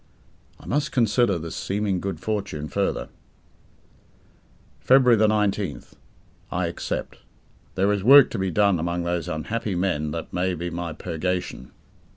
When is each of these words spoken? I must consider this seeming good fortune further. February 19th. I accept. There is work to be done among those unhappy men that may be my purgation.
I 0.59 0.65
must 0.65 0.91
consider 0.91 1.37
this 1.37 1.55
seeming 1.55 1.99
good 1.99 2.19
fortune 2.19 2.69
further. 2.69 3.09
February 4.79 5.15
19th. 5.15 5.93
I 6.51 6.65
accept. 6.65 7.17
There 7.75 7.91
is 7.93 8.03
work 8.03 8.31
to 8.31 8.39
be 8.39 8.49
done 8.49 8.79
among 8.79 9.03
those 9.03 9.27
unhappy 9.29 9.75
men 9.75 10.09
that 10.09 10.33
may 10.33 10.55
be 10.55 10.71
my 10.71 10.91
purgation. 10.93 11.69